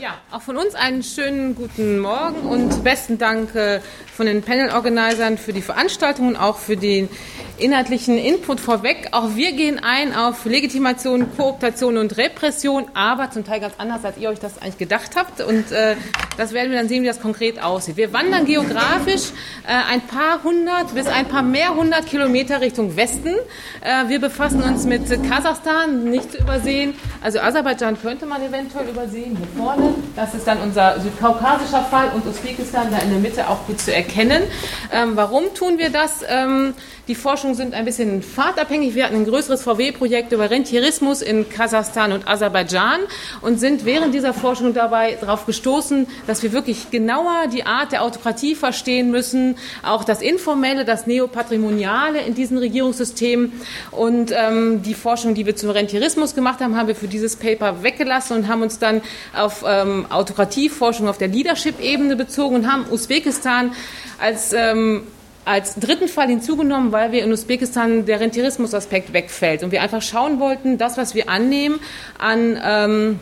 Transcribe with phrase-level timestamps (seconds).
[0.00, 5.36] Ja, auch von uns einen schönen guten Morgen und besten Dank äh, von den Panel-Organisern
[5.36, 7.10] für die Veranstaltung und auch für den
[7.60, 9.08] inhaltlichen Input vorweg.
[9.12, 14.18] Auch wir gehen ein auf Legitimation, Kooptation und Repression, aber zum Teil ganz anders, als
[14.18, 15.40] ihr euch das eigentlich gedacht habt.
[15.40, 15.96] Und äh,
[16.36, 17.96] das werden wir dann sehen, wie das konkret aussieht.
[17.96, 19.30] Wir wandern geografisch
[19.66, 23.34] äh, ein paar hundert bis ein paar mehr hundert Kilometer Richtung Westen.
[23.80, 26.94] Äh, wir befassen uns mit Kasachstan, nicht zu übersehen.
[27.22, 29.94] Also Aserbaidschan könnte man eventuell übersehen, hier vorne.
[30.16, 33.94] Das ist dann unser südkaukasischer Fall und Usbekistan da in der Mitte auch gut zu
[33.94, 34.42] erkennen.
[34.92, 36.24] Ähm, warum tun wir das?
[36.28, 36.74] Ähm,
[37.08, 37.14] die
[37.50, 38.94] Forschungen sind ein bisschen fahrtabhängig.
[38.94, 43.00] Wir hatten ein größeres VW-Projekt über Rentierismus in Kasachstan und Aserbaidschan
[43.40, 48.04] und sind während dieser Forschung dabei darauf gestoßen, dass wir wirklich genauer die Art der
[48.04, 53.52] Autokratie verstehen müssen, auch das Informelle, das Neopatrimoniale in diesen Regierungssystemen.
[53.90, 57.82] Und ähm, die Forschung, die wir zum Rentierismus gemacht haben, haben wir für dieses Paper
[57.82, 59.02] weggelassen und haben uns dann
[59.36, 63.72] auf ähm, Autokratieforschung auf der Leadership-Ebene bezogen und haben Usbekistan
[64.20, 65.02] als ähm,
[65.44, 70.38] als dritten Fall hinzugenommen, weil wir in Usbekistan der Rentierismusaspekt wegfällt und wir einfach schauen
[70.38, 71.80] wollten, das, was wir annehmen
[72.18, 73.20] an ähm,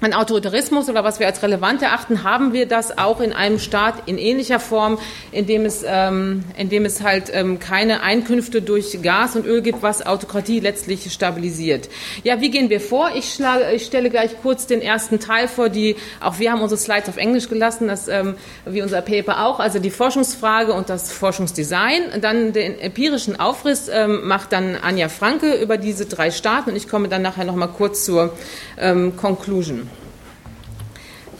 [0.00, 3.94] an Autoritarismus oder was wir als relevant erachten, haben wir das auch in einem Staat
[4.06, 4.98] in ähnlicher Form,
[5.32, 9.60] in dem es, ähm, in dem es halt ähm, keine Einkünfte durch Gas und Öl
[9.60, 11.88] gibt, was Autokratie letztlich stabilisiert.
[12.22, 13.10] Ja, wie gehen wir vor?
[13.16, 16.80] Ich, schlage, ich stelle gleich kurz den ersten Teil vor, die auch wir haben unsere
[16.80, 21.10] Slides auf Englisch gelassen, das, ähm, wie unser Paper auch, also die Forschungsfrage und das
[21.10, 22.20] Forschungsdesign.
[22.20, 26.88] Dann den empirischen Aufriss ähm, macht dann Anja Franke über diese drei Staaten und ich
[26.88, 28.36] komme dann nachher noch mal kurz zur
[28.78, 29.87] ähm, Conclusion.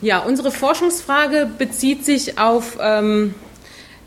[0.00, 3.34] Ja, unsere Forschungsfrage bezieht sich auf ähm,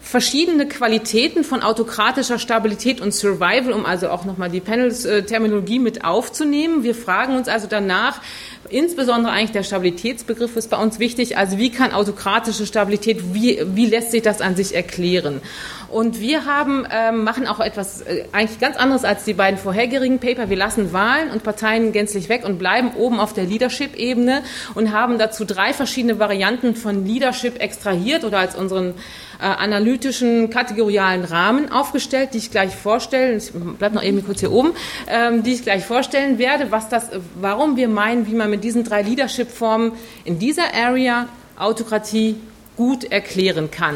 [0.02, 6.84] verschiedene Qualitäten von autokratischer Stabilität und Survival, um also auch nochmal die Panels-Terminologie mit aufzunehmen.
[6.84, 8.22] Wir fragen uns also danach,
[8.70, 13.86] insbesondere eigentlich der Stabilitätsbegriff ist bei uns wichtig, also wie kann autokratische Stabilität, wie, wie
[13.86, 15.42] lässt sich das an sich erklären?
[15.90, 20.20] Und wir haben, ähm, machen auch etwas äh, eigentlich ganz anderes als die beiden vorhergehenden
[20.20, 20.50] Paper.
[20.50, 24.42] Wir lassen Wahlen und Parteien gänzlich weg und bleiben oben auf der Leadership-Ebene
[24.74, 28.94] und haben dazu drei verschiedene Varianten von Leadership extrahiert oder als unseren
[29.42, 34.52] äh, analytischen kategorialen Rahmen aufgestellt, die ich gleich vorstellen, ich bleibe noch eben kurz hier
[34.52, 34.74] oben,
[35.08, 38.84] ähm, die ich gleich vorstellen werde, was das, warum wir meinen, wie man mit diesen
[38.84, 39.94] drei Leadership-Formen
[40.26, 42.36] in dieser Area Autokratie
[42.78, 43.96] gut erklären kann.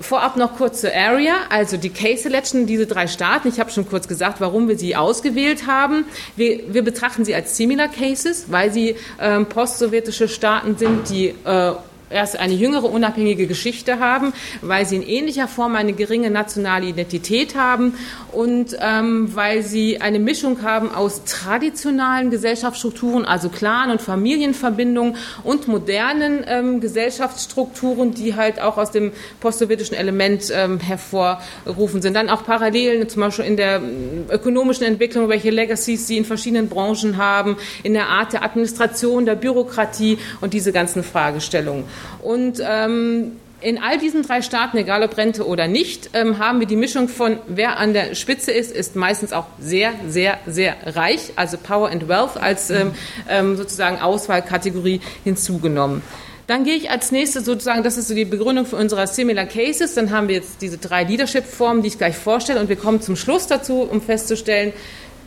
[0.00, 3.48] Vorab noch kurz zur Area, also die Case Selection, diese drei Staaten.
[3.48, 6.06] Ich habe schon kurz gesagt, warum wir sie ausgewählt haben.
[6.36, 11.72] Wir, wir betrachten sie als Similar Cases, weil sie ähm, postsowjetische Staaten sind, die äh,
[12.12, 17.54] erst eine jüngere unabhängige Geschichte haben, weil sie in ähnlicher Form eine geringe nationale Identität
[17.54, 17.94] haben
[18.32, 25.68] und ähm, weil sie eine Mischung haben aus traditionalen Gesellschaftsstrukturen, also Clan- und Familienverbindungen und
[25.68, 32.14] modernen ähm, Gesellschaftsstrukturen, die halt auch aus dem postsowjetischen Element ähm, hervorrufen sind.
[32.14, 36.68] Dann auch Parallelen, zum Beispiel in der äh, ökonomischen Entwicklung, welche Legacies sie in verschiedenen
[36.68, 41.84] Branchen haben, in der Art der Administration, der Bürokratie und diese ganzen Fragestellungen.
[42.22, 43.32] Und ähm,
[43.62, 47.08] in all diesen drei Staaten, egal ob Rente oder nicht, ähm, haben wir die Mischung
[47.08, 51.88] von wer an der Spitze ist, ist meistens auch sehr, sehr, sehr reich, also Power
[51.88, 52.92] and Wealth als ähm,
[53.28, 56.02] ähm, sozusagen Auswahlkategorie hinzugenommen.
[56.48, 59.94] Dann gehe ich als nächstes sozusagen, das ist so die Begründung für unsere Similar Cases.
[59.94, 63.14] Dann haben wir jetzt diese drei Leadership-Formen, die ich gleich vorstelle, und wir kommen zum
[63.14, 64.72] Schluss dazu, um festzustellen,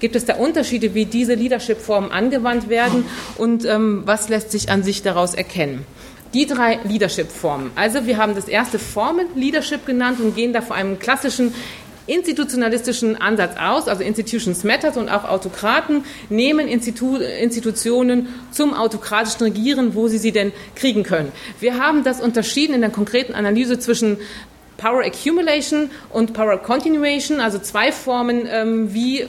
[0.02, 3.06] gibt es da Unterschiede, wie diese Leadership-Formen angewandt werden
[3.38, 5.86] und ähm, was lässt sich an sich daraus erkennen
[6.36, 7.72] die drei Leadership-Formen.
[7.76, 11.54] Also wir haben das erste Formen Leadership genannt und gehen da vor einem klassischen
[12.08, 19.96] institutionalistischen Ansatz aus, also Institutions Matters und auch Autokraten nehmen Institu Institutionen zum autokratischen Regieren,
[19.96, 21.32] wo sie sie denn kriegen können.
[21.62, 24.18] Wir haben das unterschieden in der konkreten Analyse zwischen
[24.78, 29.26] Power Accumulation und Power Continuation, also zwei Formen, ähm, wie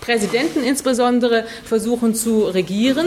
[0.00, 3.06] Präsidenten insbesondere versuchen zu regieren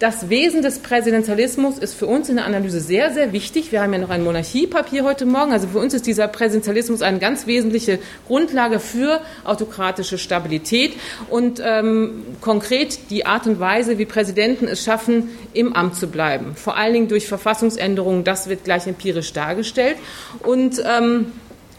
[0.00, 3.70] das Wesen des Präsidentialismus ist für uns in der Analyse sehr, sehr wichtig.
[3.70, 5.52] Wir haben ja noch ein Monarchiepapier heute Morgen.
[5.52, 10.94] Also für uns ist dieser Präsidentialismus eine ganz wesentliche Grundlage für autokratische Stabilität
[11.30, 16.56] und ähm, konkret die Art und Weise, wie Präsidenten es schaffen, im Amt zu bleiben.
[16.56, 18.24] Vor allen Dingen durch Verfassungsänderungen.
[18.24, 19.96] Das wird gleich empirisch dargestellt.
[20.40, 21.32] Und ähm,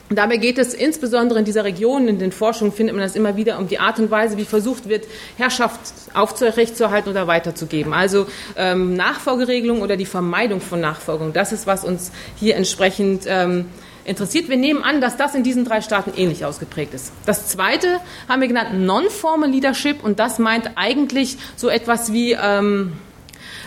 [0.09, 3.57] Dabei geht es insbesondere in dieser Region, in den Forschungen findet man das immer wieder,
[3.57, 5.05] um die Art und Weise, wie versucht wird,
[5.35, 5.79] Herrschaft
[6.13, 7.91] aufrechtzuerhalten oder weiterzugeben.
[7.91, 11.33] Also ähm, Nachfolgeregelung oder die Vermeidung von Nachfolgung.
[11.33, 13.65] Das ist, was uns hier entsprechend ähm,
[14.05, 14.47] interessiert.
[14.47, 17.11] Wir nehmen an, dass das in diesen drei Staaten ähnlich ausgeprägt ist.
[17.25, 17.99] Das zweite
[18.29, 22.93] haben wir genannt Non-Formal Leadership und das meint eigentlich so etwas wie ähm,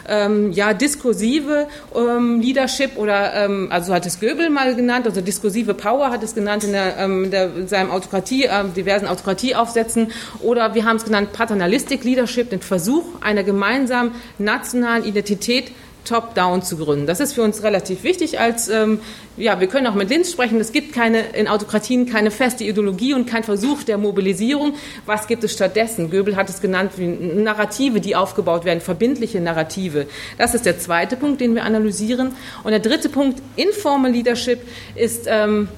[0.09, 5.75] ähm, ja, diskursive ähm, Leadership oder, ähm, also hat es Goebel mal genannt, also diskursive
[5.75, 10.13] Power hat es genannt in, der, ähm, der, in seinem Autokratie, äh, diversen Autokratieaufsätzen.
[10.41, 15.73] Oder wir haben es genannt Paternalistic Leadership, den Versuch einer gemeinsamen nationalen Identität
[16.09, 17.07] top-down zu gründen.
[17.07, 19.01] Das ist für uns relativ wichtig als, ähm,
[19.37, 23.15] ja, wir können auch mit Linz sprechen, es gibt keine, in Autokratien keine feste Ideologie
[23.15, 24.75] und kein Versuch der Mobilisierung.
[25.07, 26.11] Was gibt es stattdessen?
[26.11, 30.07] Goebel hat es genannt wie Narrative, die aufgebaut werden, verbindliche Narrative.
[30.39, 32.33] Das ist der zweite Punkt, den wir analysieren.
[32.65, 34.61] Und der dritte Punkt, Informal Leadership,
[34.95, 35.69] ist, ähm,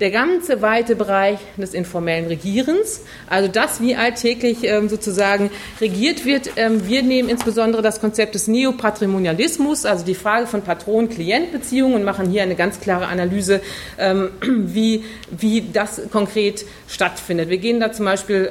[0.00, 5.50] der ganze weite Bereich des informellen Regierens, also das, wie alltäglich ähm, sozusagen
[5.80, 6.52] regiert wird.
[6.56, 12.30] Ähm, wir nehmen insbesondere das Konzept des Neopatrimonialismus, also die Frage von Patron-Klient-Beziehungen und machen
[12.30, 13.60] hier eine ganz klare Analyse,
[13.98, 17.50] ähm, wie, wie das konkret stattfindet.
[17.50, 18.48] Wir gehen da zum Beispiel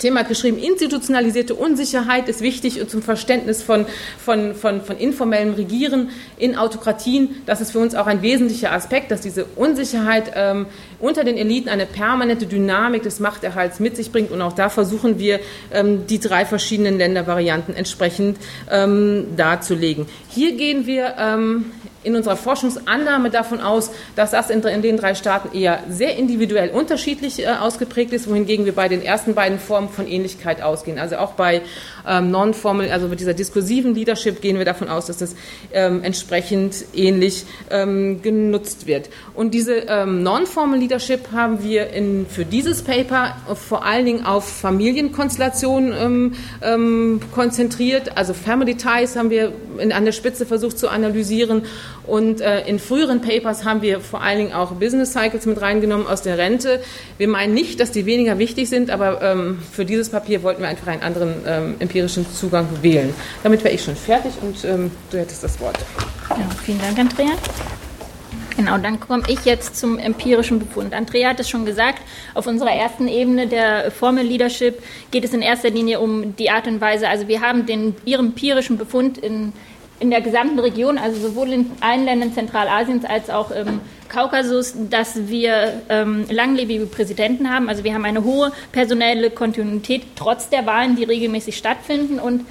[0.00, 3.86] Thema geschrieben, institutionalisierte Unsicherheit ist wichtig zum Verständnis von,
[4.18, 7.36] von, von, von informellem Regieren in Autokratien.
[7.46, 10.66] Das ist für uns auch ein wesentlicher Aspekt, dass diese Unsicherheit ähm,
[10.98, 14.30] unter den Eliten eine permanente Dynamik des Machterhalts mit sich bringt.
[14.32, 15.38] Und auch da versuchen wir,
[15.72, 18.38] ähm, die drei verschiedenen Ländervarianten entsprechend
[18.70, 20.06] ähm, darzulegen.
[20.30, 25.56] Hier gehen wir ähm, in unserer Forschungsannahme davon aus, dass das in, den drei Staaten
[25.56, 30.06] eher sehr individuell unterschiedlich äh, ausgeprägt ist, wohingegen wir bei den ersten beiden Formen von
[30.06, 30.98] Ähnlichkeit ausgehen.
[30.98, 31.62] Also auch bei
[32.10, 35.36] ähm, non-formal, also mit dieser diskursiven Leadership gehen wir davon aus, dass das
[35.72, 39.08] ähm, entsprechend ähnlich ähm, genutzt wird.
[39.34, 44.48] Und diese ähm, non-formal Leadership haben wir in, für dieses Paper vor allen Dingen auf
[44.48, 48.16] Familienkonstellationen ähm, ähm, konzentriert.
[48.16, 51.62] Also Family Ties haben wir in, an der Spitze versucht zu analysieren
[52.10, 56.06] und äh, in früheren Papers haben wir vor allen Dingen auch Business Cycles mit reingenommen
[56.06, 56.82] aus der Rente.
[57.18, 60.68] Wir meinen nicht, dass die weniger wichtig sind, aber ähm, für dieses Papier wollten wir
[60.68, 63.14] einfach einen anderen ähm, empirischen Zugang wählen.
[63.42, 65.78] Damit wäre ich schon fertig und ähm, du hättest das Wort.
[66.30, 67.32] Ja, vielen Dank, Andrea.
[68.56, 70.92] Genau, dann komme ich jetzt zum empirischen Befund.
[70.92, 72.02] Andrea hat es schon gesagt,
[72.34, 76.66] auf unserer ersten Ebene der Formel Leadership geht es in erster Linie um die Art
[76.66, 79.52] und Weise, also wir haben den empirischen Befund in
[80.00, 85.28] in der gesamten Region, also sowohl in allen Ländern Zentralasiens als auch im Kaukasus, dass
[85.28, 87.68] wir ähm, langlebige Präsidenten haben.
[87.68, 92.44] Also wir haben eine hohe personelle Kontinuität trotz der Wahlen, die regelmäßig stattfinden und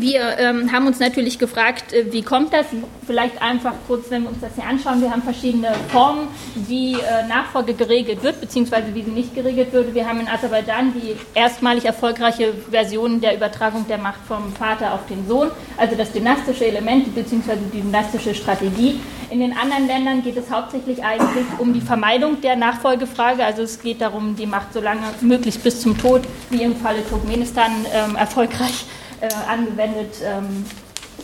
[0.00, 2.66] wir ähm, haben uns natürlich gefragt, äh, wie kommt das?
[3.06, 5.00] Vielleicht einfach kurz, wenn wir uns das hier anschauen.
[5.00, 9.94] Wir haben verschiedene Formen, wie äh, Nachfolge geregelt wird, beziehungsweise wie sie nicht geregelt wird.
[9.94, 15.06] Wir haben in Aserbaidschan die erstmalig erfolgreiche Version der Übertragung der Macht vom Vater auf
[15.06, 19.00] den Sohn, also das dynastische Element, beziehungsweise die dynastische Strategie.
[19.30, 23.42] In den anderen Ländern geht es hauptsächlich eigentlich um die Vermeidung der Nachfolgefrage.
[23.42, 26.98] Also es geht darum, die Macht so lange möglich bis zum Tod, wie im Falle
[27.08, 28.84] Turkmenistan, ähm, erfolgreich
[29.22, 30.66] äh, angewendet ähm,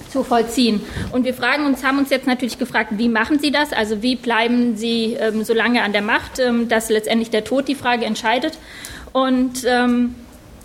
[0.09, 0.81] zu vollziehen.
[1.13, 3.73] Und wir fragen uns, haben uns jetzt natürlich gefragt, wie machen Sie das?
[3.73, 7.69] Also wie bleiben Sie ähm, so lange an der Macht, ähm, dass letztendlich der Tod
[7.69, 8.57] die Frage entscheidet?
[9.13, 10.15] Und ähm,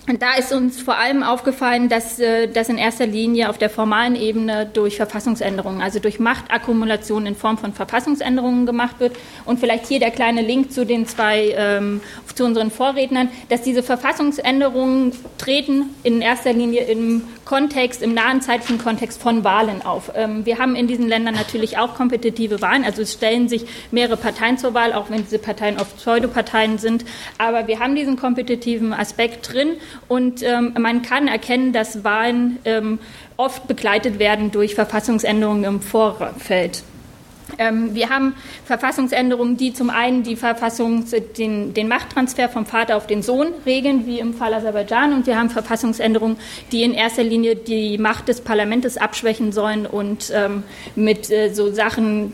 [0.05, 3.69] und da ist uns vor allem aufgefallen, dass äh, das in erster Linie auf der
[3.69, 9.15] formalen Ebene durch Verfassungsänderungen, also durch Machtakkumulation in Form von Verfassungsänderungen gemacht wird.
[9.45, 12.01] Und vielleicht hier der kleine Link zu den zwei, ähm,
[12.35, 18.77] zu unseren Vorrednern, dass diese Verfassungsänderungen treten in erster Linie im Kontext, im nahen zeitlichen
[18.77, 20.11] Kontext von Wahlen auf.
[20.15, 24.17] Ähm, wir haben in diesen Ländern natürlich auch kompetitive Wahlen, also es stellen sich mehrere
[24.17, 27.05] Parteien zur Wahl, auch wenn diese Parteien oft Pseudoparteien sind.
[27.37, 29.71] Aber wir haben diesen kompetitiven Aspekt drin
[30.07, 32.99] und ähm, man kann erkennen, dass Wahlen ähm,
[33.37, 36.83] oft begleitet werden durch Verfassungsänderungen im Vorfeld.
[37.57, 38.35] Ähm, wir haben
[38.65, 41.05] Verfassungsänderungen, die zum einen die Verfassung,
[41.37, 45.37] den, den, Machttransfer vom Vater auf den Sohn regeln, wie im Fall Aserbaidschan, und wir
[45.37, 46.37] haben Verfassungsänderungen,
[46.71, 50.63] die in erster Linie die Macht des Parlaments abschwächen sollen und ähm,
[50.95, 52.33] mit äh, so Sachen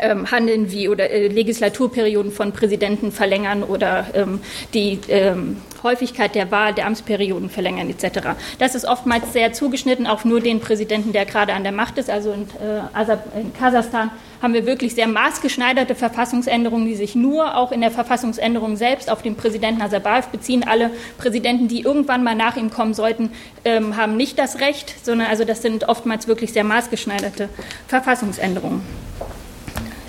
[0.00, 4.40] ähm, handeln wie oder äh, Legislaturperioden von Präsidenten verlängern oder ähm,
[4.74, 8.30] die ähm, Häufigkeit der Wahl der Amtsperioden verlängern etc.
[8.58, 12.10] Das ist oftmals sehr zugeschnitten auf nur den Präsidenten, der gerade an der Macht ist.
[12.10, 14.10] Also in, äh, in Kasachstan
[14.42, 19.22] haben wir wirklich sehr maßgeschneiderte Verfassungsänderungen, die sich nur auch in der Verfassungsänderung selbst auf
[19.22, 20.64] den Präsidenten Nazarbayev beziehen.
[20.66, 23.30] Alle Präsidenten, die irgendwann mal nach ihm kommen sollten,
[23.64, 27.48] ähm, haben nicht das Recht, sondern also das sind oftmals wirklich sehr maßgeschneiderte
[27.88, 28.82] Verfassungsänderungen.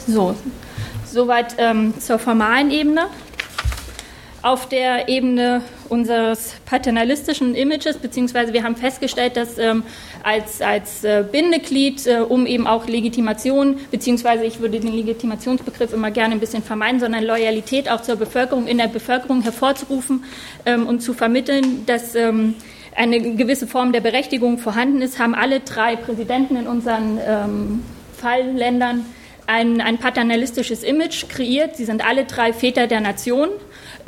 [0.08, 0.36] So,
[1.06, 3.08] soweit ähm, zur formalen Ebene.
[4.42, 9.84] Auf der Ebene unseres paternalistischen Images, beziehungsweise wir haben festgestellt, dass ähm,
[10.24, 16.10] als, als äh, Bindeglied, äh, um eben auch Legitimation, beziehungsweise ich würde den Legitimationsbegriff immer
[16.12, 20.24] gerne ein bisschen vermeiden, sondern Loyalität auch zur Bevölkerung, in der Bevölkerung hervorzurufen
[20.66, 22.56] ähm, und zu vermitteln, dass ähm,
[22.96, 27.84] eine gewisse Form der Berechtigung vorhanden ist, haben alle drei Präsidenten in unseren ähm,
[28.18, 29.06] Fallländern
[29.48, 31.76] ein, ein paternalistisches Image kreiert.
[31.76, 33.50] Sie sind alle drei Väter der Nation,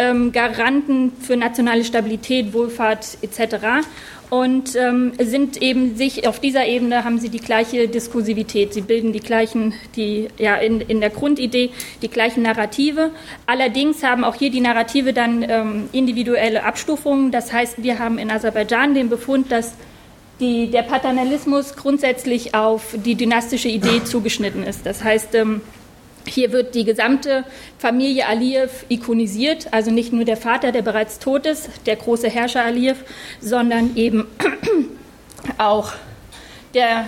[0.01, 3.85] ähm, Garanten für nationale Stabilität, Wohlfahrt etc
[4.31, 8.73] und ähm, sind eben sich auf dieser Ebene haben sie die gleiche Diskursivität.
[8.73, 13.11] Sie bilden die gleichen, die ja in, in der Grundidee die gleichen Narrative.
[13.45, 17.31] Allerdings haben auch hier die Narrative dann ähm, individuelle Abstufungen.
[17.31, 19.73] Das heißt, wir haben in Aserbaidschan den Befund, dass
[20.39, 24.85] die, der Paternalismus grundsätzlich auf die dynastische Idee zugeschnitten ist.
[24.85, 25.59] Das heißt, ähm,
[26.27, 27.43] hier wird die gesamte
[27.77, 32.63] Familie Aliyev ikonisiert, also nicht nur der Vater, der bereits tot ist, der große Herrscher
[32.63, 33.03] Aliyev,
[33.39, 34.27] sondern eben
[35.57, 35.93] auch
[36.73, 37.05] der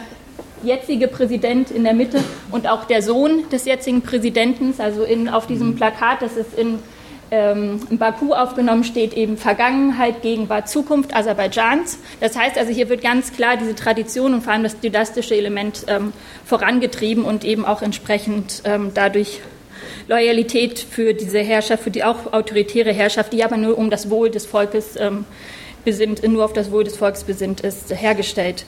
[0.63, 4.74] jetzige Präsident in der Mitte und auch der Sohn des jetzigen Präsidenten.
[4.77, 5.75] Also in, auf diesem mhm.
[5.75, 6.79] Plakat, das ist in
[7.32, 11.98] in Baku aufgenommen steht eben Vergangenheit, Gegenwart, Zukunft Aserbaidschans.
[12.20, 15.86] Das heißt also, hier wird ganz klar diese Tradition und vor allem das dynastische Element
[15.88, 16.13] ähm,
[16.46, 19.39] vorangetrieben und eben auch entsprechend ähm, dadurch
[20.08, 24.30] Loyalität für diese Herrschaft, für die auch autoritäre Herrschaft, die aber nur um das Wohl
[24.30, 25.25] des Volkes ähm,
[25.86, 28.65] besinnt, nur auf das Wohl des Volkes besinnt ist, hergestellt.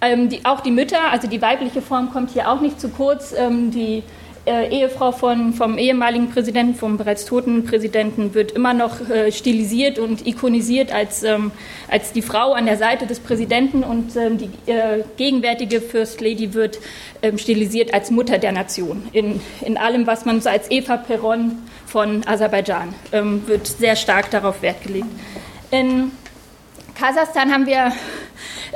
[0.00, 3.34] Ähm, die, auch die Mütter, also die weibliche Form kommt hier auch nicht zu kurz.
[3.36, 4.02] Ähm, die
[4.48, 9.98] äh, Ehefrau von, vom ehemaligen Präsidenten, vom bereits toten Präsidenten, wird immer noch äh, stilisiert
[9.98, 11.52] und ikonisiert als, ähm,
[11.88, 16.54] als die Frau an der Seite des Präsidenten und ähm, die äh, gegenwärtige First Lady
[16.54, 16.78] wird
[17.22, 19.06] ähm, stilisiert als Mutter der Nation.
[19.12, 24.30] In, in allem, was man so als Eva Peron von Aserbaidschan ähm, wird sehr stark
[24.30, 25.06] darauf Wert gelegt.
[25.70, 26.10] In
[26.98, 27.92] Kasachstan haben wir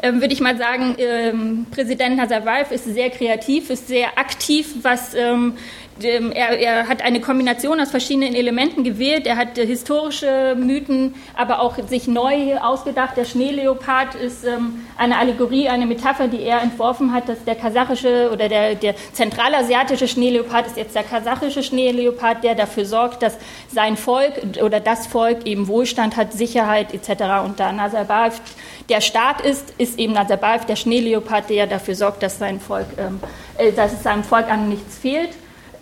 [0.02, 5.14] ähm, würde ich mal sagen, ähm, Präsident Nazarbayev ist sehr kreativ, ist sehr aktiv, was
[5.14, 5.54] ähm,
[6.04, 9.26] er, er, hat eine Kombination aus verschiedenen Elementen gewählt.
[9.26, 13.16] Er hat äh, historische Mythen, aber auch sich neu ausgedacht.
[13.16, 18.30] Der Schneeleopard ist ähm, eine Allegorie, eine Metapher, die er entworfen hat, dass der kasachische
[18.32, 23.38] oder der, der zentralasiatische Schneeleopard ist jetzt der kasachische Schneeleopard, der dafür sorgt, dass
[23.72, 27.44] sein Volk oder das Volk eben Wohlstand hat, Sicherheit etc.
[27.44, 28.40] Und da Nazarbayev
[28.88, 33.20] der Staat ist, ist eben Nazarbayev der Schneeleopard, der dafür sorgt, dass, sein Volk, ähm,
[33.58, 35.30] äh, dass es seinem Volk an nichts fehlt.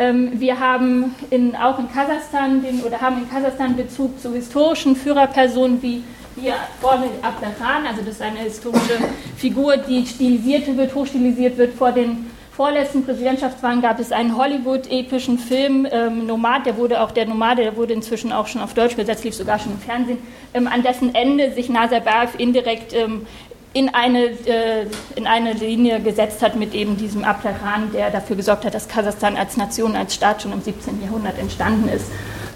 [0.00, 4.96] Ähm, wir haben in, auch in Kasachstan den, oder haben in Kasachstan Bezug zu historischen
[4.96, 6.02] Führerpersonen wie
[6.40, 8.96] hier vorne Abdaran, also das ist eine historische
[9.36, 11.74] Figur, die stilisiert wird, hochstilisiert wird.
[11.74, 17.26] Vor den vorletzten Präsidentschaftswahlen gab es einen Hollywood-epischen Film, ähm, Nomad, der wurde auch, der
[17.26, 20.18] Nomade, der wurde inzwischen auch schon auf Deutsch gesetzt, lief sogar schon im Fernsehen,
[20.54, 23.26] ähm, an dessen Ende sich Nazarbayev indirekt ähm,
[23.72, 28.64] in eine, äh, in eine Linie gesetzt hat mit eben diesem Abdaran, der dafür gesorgt
[28.64, 31.00] hat, dass Kasachstan als Nation, als Staat schon im 17.
[31.02, 32.06] Jahrhundert entstanden ist.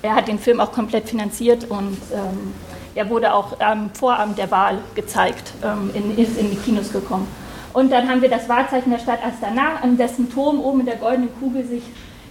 [0.03, 2.53] Er hat den Film auch komplett finanziert und ähm,
[2.95, 7.27] er wurde auch am Vorabend der Wahl gezeigt, ähm, in, ist in die Kinos gekommen.
[7.73, 10.97] Und dann haben wir das Wahrzeichen der Stadt Astana, an dessen Turm oben in der
[10.97, 11.83] goldenen Kugel sich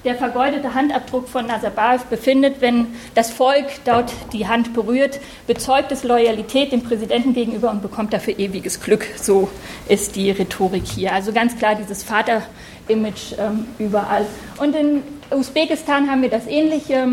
[0.04, 6.04] der vergeudete Handabdruck von Nazarbayev befindet, wenn das Volk dort die Hand berührt, bezeugt es
[6.04, 9.06] Loyalität dem Präsidenten gegenüber und bekommt dafür ewiges Glück.
[9.16, 9.50] So
[9.88, 11.14] ist die Rhetorik hier.
[11.14, 14.26] Also ganz klar dieses Vater-Image ähm, überall.
[14.60, 17.08] Und in Usbekistan haben wir das ähnliche.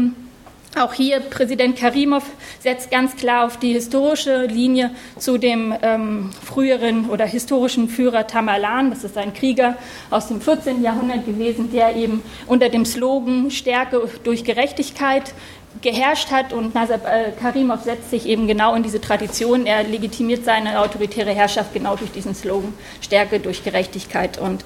[0.79, 2.23] Auch hier Präsident Karimov
[2.61, 8.91] setzt ganz klar auf die historische Linie zu dem ähm, früheren oder historischen Führer Tamerlan.
[8.91, 9.77] Das ist ein Krieger
[10.11, 10.81] aus dem 14.
[10.81, 15.35] Jahrhundert gewesen, der eben unter dem Slogan Stärke durch Gerechtigkeit
[15.83, 19.67] geherrscht hat und Nasser äh, Karimov setzt sich eben genau in diese Tradition.
[19.67, 24.65] Er legitimiert seine autoritäre Herrschaft genau durch diesen Slogan Stärke durch Gerechtigkeit und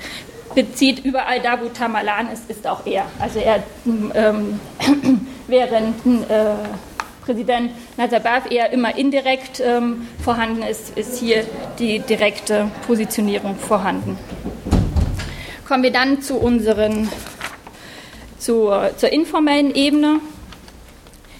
[0.54, 3.06] bezieht überall da, wo Tamerlan ist, ist auch er.
[3.18, 4.60] Also er ähm,
[5.46, 6.54] während äh,
[7.24, 11.44] Präsident Nazarbayev eher immer indirekt ähm, vorhanden ist, ist hier
[11.78, 14.18] die direkte Positionierung vorhanden.
[15.66, 17.08] Kommen wir dann zu unseren,
[18.38, 20.20] zur, zur informellen Ebene.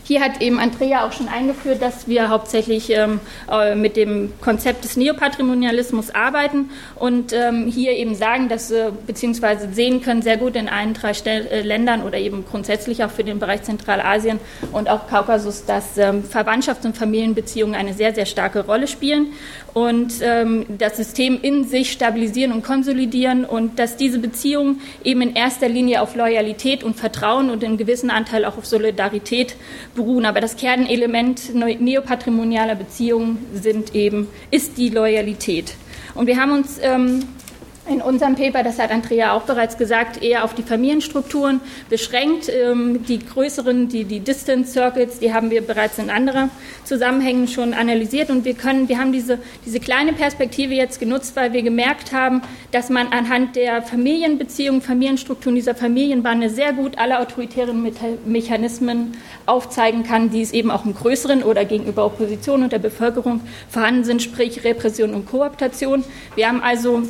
[0.07, 3.21] Hier hat eben Andrea auch schon eingeführt, dass wir hauptsächlich ähm,
[3.51, 9.73] äh, mit dem Konzept des Neopatrimonialismus arbeiten und ähm, hier eben sagen, dass äh, beziehungsweise
[9.73, 13.25] sehen können sehr gut in allen drei Stel äh, Ländern oder eben grundsätzlich auch für
[13.25, 14.41] den Bereich Zentralasien
[14.73, 19.29] und auch Kaukasus, dass ähm, Verwandtschafts- und Familienbeziehungen eine sehr, sehr starke Rolle spielen
[19.75, 25.35] und ähm, das System in sich stabilisieren und konsolidieren und dass diese Beziehungen eben in
[25.35, 29.57] erster Linie auf Loyalität und Vertrauen und in gewissem Anteil auch auf Solidarität
[29.97, 30.27] beruhen.
[30.27, 35.75] Aber das Kernelement neopatrimonialer Beziehungen sind eben, ist die Loyalität.
[36.15, 37.25] Und wir haben uns ähm,
[37.87, 41.61] in unserem Paper, das hat Andrea auch bereits gesagt, eher auf die Familienstrukturen
[41.91, 42.49] beschränkt.
[42.49, 46.51] Ähm, die größeren, die, die Distance Circles, die haben wir bereits in anderen
[46.85, 51.53] Zusammenhängen schon analysiert und wir können, wir haben diese, diese kleine Perspektive jetzt genutzt, weil
[51.53, 52.41] wir gemerkt haben,
[52.73, 57.87] dass man anhand der Familienbeziehungen, Familienstrukturen dieser Familienbande sehr gut alle autoritären
[58.25, 59.13] Mechanismen
[59.47, 64.05] aufzeigen kann, die es eben auch im größeren oder gegenüber Opposition und der Bevölkerung vorhanden
[64.05, 66.05] sind, sprich Repression und Kooptation.
[66.35, 67.03] Wir haben also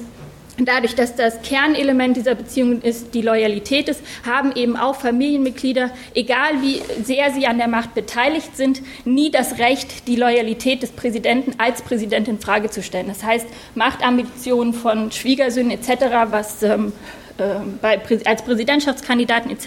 [0.59, 6.63] Dadurch, dass das Kernelement dieser Beziehung ist, die Loyalität ist, haben eben auch Familienmitglieder, egal
[6.63, 11.55] wie sehr sie an der Macht beteiligt sind, nie das Recht, die Loyalität des Präsidenten
[11.59, 13.09] als Präsident in Frage zu stellen.
[13.09, 16.93] Das heißt, Machtambitionen von Schwiegersöhnen etc., was ähm,
[17.37, 17.43] äh,
[17.83, 19.67] bei, als Präsidentschaftskandidaten etc.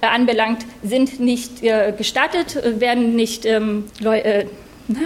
[0.00, 4.44] Äh, anbelangt, sind nicht äh, gestattet, äh, werden nicht ähm, äh,
[4.86, 5.00] na,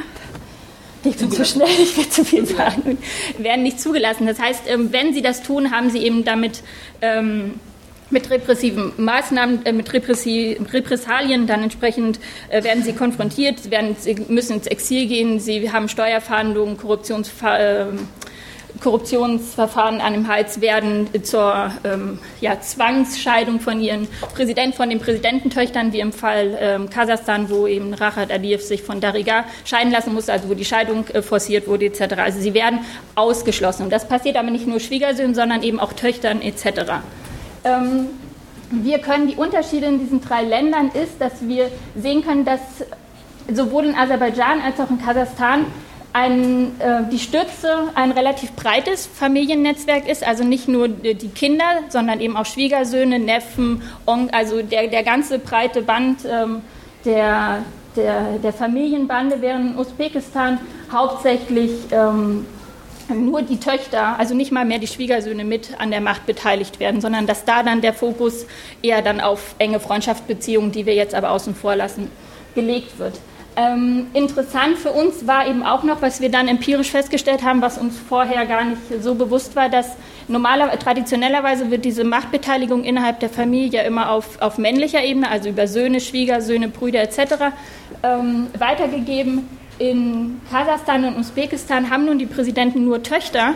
[1.04, 2.98] ich bin zu schnell, ich will zu viel sagen,
[3.38, 4.26] werden nicht zugelassen.
[4.26, 6.62] Das heißt, ähm, wenn sie das tun, haben sie eben damit
[7.00, 7.54] ähm,
[8.10, 14.54] mit repressiven Maßnahmen, äh, mit Repressalien dann entsprechend äh, werden sie konfrontiert, werden, sie müssen
[14.54, 18.08] ins Exil gehen, sie haben Steuerfahndungen, Korruptionsfahndungen.
[18.80, 25.92] Korruptionsverfahren an dem Hals werden zur ähm, ja, Zwangsscheidung von ihren Präsidenten, von den Präsidententöchtern,
[25.92, 30.32] wie im Fall ähm, Kasachstan, wo eben Rachat Aliyev sich von Dariga scheiden lassen musste,
[30.32, 32.14] also wo die Scheidung äh, forciert wurde etc.
[32.18, 32.80] Also sie werden
[33.14, 33.84] ausgeschlossen.
[33.84, 37.02] Und das passiert aber nicht nur Schwiegersöhnen, sondern eben auch Töchtern etc.
[37.64, 38.06] Ähm,
[38.70, 42.60] wir können die Unterschiede in diesen drei Ländern ist, dass wir sehen können, dass
[43.52, 45.66] sowohl in Aserbaidschan als auch in Kasachstan
[46.12, 52.20] ein, äh, die Stütze ein relativ breites Familiennetzwerk ist, also nicht nur die Kinder, sondern
[52.20, 56.62] eben auch Schwiegersöhne, Neffen, Onkel, also der, der ganze breite Band ähm,
[57.04, 57.62] der,
[57.96, 60.58] der, der Familienbande, während in Usbekistan
[60.92, 62.46] hauptsächlich ähm,
[63.08, 67.00] nur die Töchter, also nicht mal mehr die Schwiegersöhne mit an der Macht beteiligt werden,
[67.00, 68.46] sondern dass da dann der Fokus
[68.82, 72.10] eher dann auf enge Freundschaftsbeziehungen, die wir jetzt aber außen vor lassen,
[72.54, 73.14] gelegt wird.
[73.60, 77.76] Ähm, interessant für uns war eben auch noch, was wir dann empirisch festgestellt haben, was
[77.76, 79.96] uns vorher gar nicht so bewusst war, dass
[80.28, 85.66] normaler, traditionellerweise wird diese Machtbeteiligung innerhalb der Familie immer auf, auf männlicher Ebene, also über
[85.66, 87.52] Söhne, Schwiegersöhne, Brüder etc.
[88.02, 89.46] Ähm, weitergegeben.
[89.78, 93.54] In Kasachstan und Usbekistan haben nun die Präsidenten nur Töchter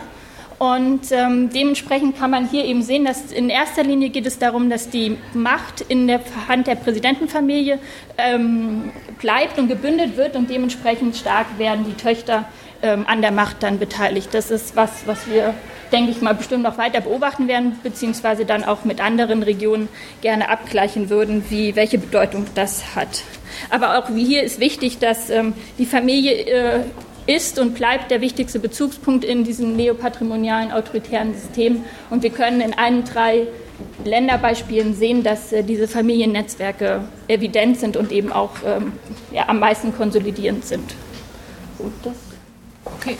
[0.64, 4.70] und ähm, dementsprechend kann man hier eben sehen, dass in erster Linie geht es darum,
[4.70, 7.78] dass die Macht in der Hand der Präsidentenfamilie
[8.16, 12.46] ähm, bleibt und gebündelt wird und dementsprechend stark werden die Töchter
[12.80, 14.30] ähm, an der Macht dann beteiligt.
[14.32, 15.52] Das ist was, was wir,
[15.92, 19.90] denke ich mal, bestimmt noch weiter beobachten werden, beziehungsweise dann auch mit anderen Regionen
[20.22, 23.22] gerne abgleichen würden, wie, welche Bedeutung das hat.
[23.68, 26.80] Aber auch hier ist wichtig, dass ähm, die Familie äh,
[27.26, 31.84] ist und bleibt der wichtigste Bezugspunkt in diesem neopatrimonialen autoritären System.
[32.10, 33.46] Und wir können in allen drei
[34.04, 38.92] Länderbeispielen sehen, dass äh, diese Familiennetzwerke evident sind und eben auch ähm,
[39.32, 40.94] ja, am meisten konsolidierend sind.
[42.84, 43.16] okay.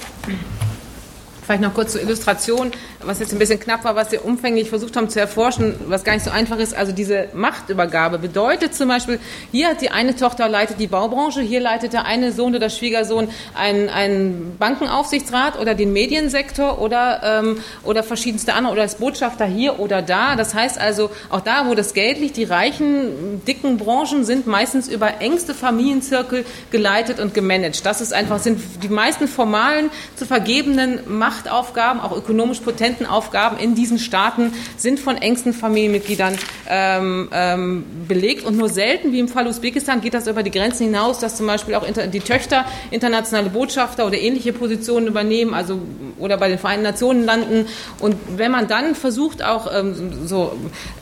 [1.44, 4.96] Vielleicht noch kurz zur Illustration, was jetzt ein bisschen knapp war, was wir umfänglich versucht
[4.96, 6.74] haben zu erforschen, was gar nicht so einfach ist.
[6.74, 9.20] Also diese Machtübergabe bedeutet zum Beispiel,
[9.52, 13.28] hier hat die eine Tochter leitet die Baubranche, hier leitet der eine Sohn oder Schwiegersohn
[13.54, 19.80] einen, einen Bankenaufsichtsrat oder den Mediensektor oder, ähm, oder verschiedenste andere oder als Botschafter hier
[19.80, 20.37] oder da.
[20.37, 24.88] Das heißt also, auch da, wo das Geld liegt, die reichen, dicken Branchen sind meistens
[24.88, 27.85] über engste Familienzirkel geleitet und gemanagt.
[27.85, 33.59] Das ist einfach, sind die meisten formalen zu vergebenen Macht Machtaufgaben, auch ökonomisch potenten Aufgaben
[33.59, 38.44] in diesen Staaten sind von engsten Familienmitgliedern ähm, ähm, belegt.
[38.44, 41.47] Und nur selten, wie im Fall Usbekistan, geht das über die Grenzen hinaus, dass zum
[41.47, 45.81] Beispiel auch die Töchter internationale Botschafter oder ähnliche Positionen übernehmen, also
[46.18, 47.66] oder bei den Vereinten Nationen landen.
[47.99, 50.53] Und wenn man dann versucht, auch ähm, so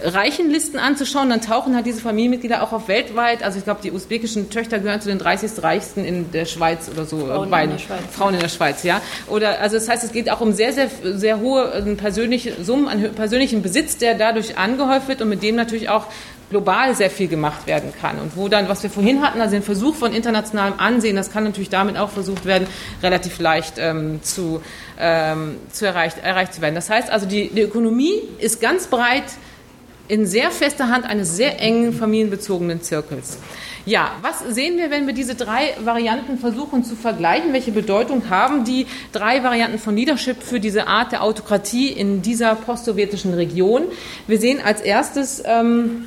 [0.03, 3.43] Reichenlisten anzuschauen, dann tauchen halt diese Familienmitglieder auch auf weltweit.
[3.43, 7.05] Also ich glaube, die usbekischen Töchter gehören zu den 30 reichsten in der Schweiz oder
[7.05, 7.27] so.
[7.27, 8.01] Frauen in der Schweiz.
[8.11, 9.03] Frauen in der Schweiz, ja.
[9.29, 12.87] Oder also das heißt, es geht geht auch um sehr, sehr, sehr hohe persönliche Summen
[12.87, 16.07] an persönlichem Besitz, der dadurch angehäuft wird und mit dem natürlich auch
[16.51, 18.21] global sehr viel gemacht werden kann.
[18.21, 21.43] Und wo dann, was wir vorhin hatten, also den Versuch von internationalem Ansehen, das kann
[21.43, 22.69] natürlich damit auch versucht werden,
[23.03, 24.63] relativ leicht ähm, zu,
[25.01, 26.77] ähm, zu erreicht, erreicht zu werden.
[26.77, 29.25] Das heißt also, die, die Ökonomie ist ganz breit
[30.07, 33.39] in sehr fester Hand eines sehr engen familienbezogenen Zirkels.
[33.85, 37.53] Ja, was sehen wir, wenn wir diese drei Varianten versuchen zu vergleichen?
[37.53, 42.55] Welche Bedeutung haben die drei Varianten von Leadership für diese Art der Autokratie in dieser
[42.55, 43.83] postsowjetischen Region?
[44.29, 46.07] Wir sehen als erstes ähm,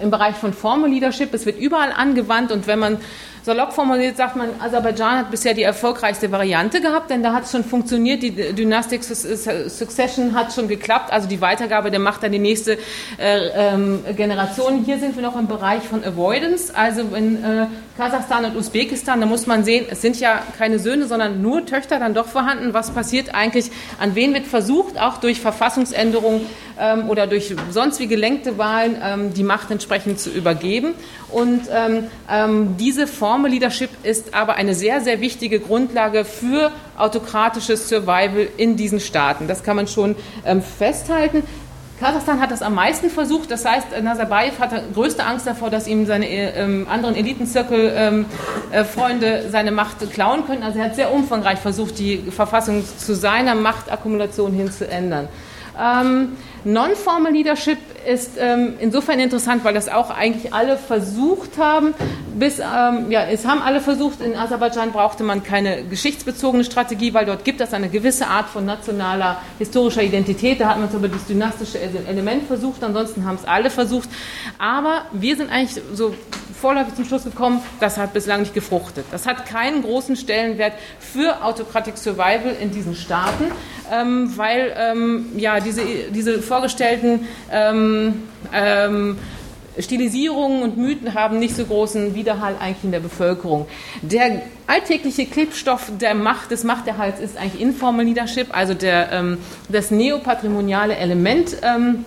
[0.00, 2.98] im Bereich von Formal Leadership, es wird überall angewandt und wenn man
[3.42, 7.50] salopp formuliert sagt man, Aserbaidschan hat bisher die erfolgreichste Variante gehabt, denn da hat es
[7.50, 12.38] schon funktioniert, die Dynastic Succession hat schon geklappt, also die Weitergabe der Macht an die
[12.38, 12.78] nächste
[13.18, 14.84] äh, ähm, Generation.
[14.84, 19.26] Hier sind wir noch im Bereich von Avoidance, also in äh, Kasachstan und Usbekistan, da
[19.26, 22.72] muss man sehen, es sind ja keine Söhne, sondern nur Töchter dann doch vorhanden.
[22.74, 23.70] Was passiert eigentlich?
[23.98, 26.46] An wen wird versucht, auch durch Verfassungsänderungen
[26.78, 30.94] ähm, oder durch sonst wie gelenkte Wahlen ähm, die Macht entsprechend zu übergeben?
[31.30, 37.88] Und ähm, ähm diese Formal Leadership ist aber eine sehr, sehr wichtige Grundlage für autokratisches
[37.88, 39.48] Survival in diesen Staaten.
[39.48, 40.14] Das kann man schon
[40.46, 41.42] ähm, festhalten.
[42.02, 43.52] Kasachstan hat das am meisten versucht.
[43.52, 49.48] Das heißt, Nazarbayev hatte größte Angst davor, dass ihm seine ähm, anderen Elitenzirkel-Freunde ähm, äh,
[49.48, 50.64] seine Macht klauen könnten.
[50.64, 55.28] Also er hat sehr umfangreich versucht, die Verfassung zu seiner Machtakkumulation hin zu ändern.
[55.80, 56.32] Ähm,
[56.64, 61.94] Non-Formal Leadership ist ähm, insofern interessant, weil das auch eigentlich alle versucht haben.
[62.34, 67.26] Bis, ähm, ja, es haben alle versucht, in Aserbaidschan brauchte man keine geschichtsbezogene Strategie, weil
[67.26, 70.60] dort gibt es eine gewisse Art von nationaler historischer Identität.
[70.60, 74.08] Da hat man es über das dynastische Element versucht, ansonsten haben es alle versucht.
[74.58, 76.14] Aber wir sind eigentlich so
[76.62, 79.04] vorläufig zum Schluss gekommen, das hat bislang nicht gefruchtet.
[79.10, 83.50] Das hat keinen großen Stellenwert für Autocratic Survival in diesen Staaten,
[83.92, 85.82] ähm, weil ähm, ja, diese,
[86.14, 89.18] diese vorgestellten ähm, ähm,
[89.78, 93.66] Stilisierungen und Mythen haben nicht so großen Widerhall eigentlich in der Bevölkerung.
[94.02, 99.90] Der alltägliche Klebstoff der Macht, des Machterhalts ist eigentlich Informal Leadership, also der, ähm, das
[99.90, 101.56] neopatrimoniale Element.
[101.62, 102.04] Ähm,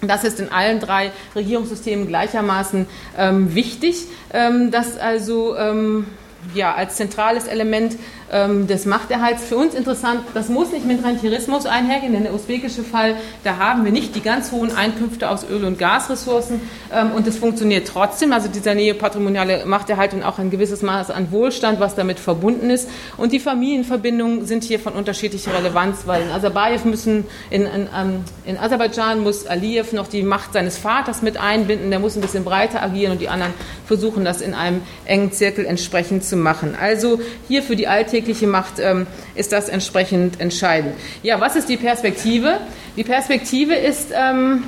[0.00, 6.06] das ist in allen drei Regierungssystemen gleichermaßen ähm, wichtig, ähm, dass also ähm,
[6.54, 7.96] ja, als zentrales Element
[8.32, 9.44] des Machterhalts.
[9.44, 13.14] Für uns interessant, das muss nicht mit Rentierismus einhergehen, denn der usbekische Fall,
[13.44, 16.58] da haben wir nicht die ganz hohen Einkünfte aus Öl- und Gasressourcen
[16.90, 18.32] ähm, und es funktioniert trotzdem.
[18.32, 22.88] Also dieser neopatrimoniale Machterhalt und auch ein gewisses Maß an Wohlstand, was damit verbunden ist.
[23.18, 28.24] Und die Familienverbindungen sind hier von unterschiedlicher Relevanz, weil in Aserbayev müssen, in, in, ähm,
[28.46, 32.44] in Aserbaidschan muss Aliyev noch die Macht seines Vaters mit einbinden, der muss ein bisschen
[32.44, 33.52] breiter agieren und die anderen
[33.86, 36.74] versuchen das in einem engen Zirkel entsprechend zu machen.
[36.80, 40.94] Also hier für die alltägliche Macht ähm, ist das entsprechend entscheidend.
[41.22, 42.58] Ja, was ist die Perspektive?
[42.96, 44.64] Die Perspektive ist, ähm,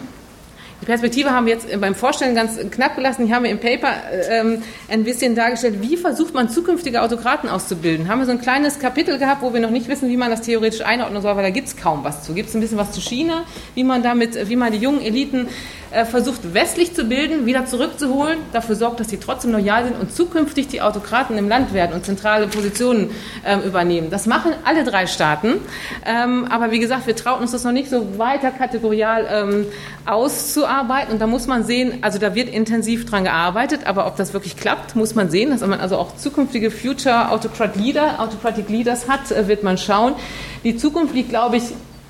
[0.81, 3.27] die Perspektive haben wir jetzt beim Vorstellen ganz knapp gelassen.
[3.27, 3.93] Hier haben wir im Paper
[4.29, 8.09] ähm, ein bisschen dargestellt, wie versucht man zukünftige Autokraten auszubilden.
[8.09, 10.43] Haben wir so ein kleines Kapitel gehabt, wo wir noch nicht wissen, wie man das
[10.43, 12.35] theoretisch einordnen soll, weil da gibt es kaum was zu.
[12.35, 15.49] Gibt es ein bisschen was zu China, wie man damit, wie man die jungen Eliten
[15.95, 20.13] äh, versucht westlich zu bilden, wieder zurückzuholen, dafür sorgt, dass sie trotzdem loyal sind und
[20.13, 23.11] zukünftig die Autokraten im Land werden und zentrale Positionen
[23.47, 24.11] ähm, übernehmen.
[24.11, 25.61] Das machen alle drei Staaten.
[26.05, 29.67] Ähm, aber wie gesagt, wir trauen uns das noch nicht so weiter kategorial ähm,
[30.65, 31.13] auszuarbeiten.
[31.13, 34.57] Und da muss man sehen, also da wird intensiv dran gearbeitet, aber ob das wirklich
[34.57, 39.31] klappt, muss man sehen, dass man also auch zukünftige Future Autocrat Leader, Autocratic Leaders hat,
[39.31, 40.15] äh, wird man schauen.
[40.65, 41.63] Die Zukunft liegt, glaube ich,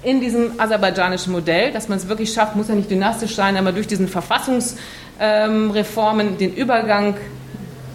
[0.02, 3.72] in diesem aserbaidschanischen Modell, dass man es wirklich schafft, muss ja nicht dynastisch sein, aber
[3.72, 7.14] durch diesen Verfassungsreformen den Übergang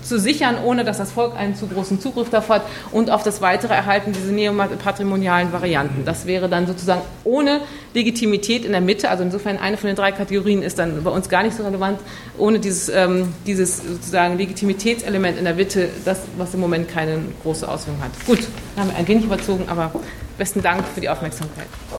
[0.10, 3.42] zu sichern, ohne dass das Volk einen zu großen Zugriff darauf hat und auf das
[3.42, 6.04] weitere Erhalten dieser neopatrimonialen Varianten.
[6.04, 7.62] Das wäre dann sozusagen ohne
[7.94, 11.30] Legitimität in der Mitte, also insofern eine von den drei Kategorien ist dann bei uns
[11.30, 12.00] gar nicht so relevant,
[12.38, 17.68] ohne dieses, ähm, dieses sozusagen Legitimitätselement in der Mitte, das, was im Moment keine große
[17.70, 18.12] Auswirkung hat.
[18.26, 18.40] Gut,
[18.76, 19.92] haben wir ein wenig überzogen, aber
[20.38, 21.68] besten Dank für die Aufmerksamkeit.